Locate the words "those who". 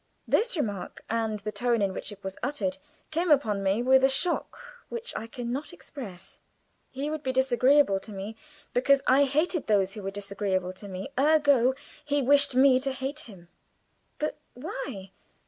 9.67-10.01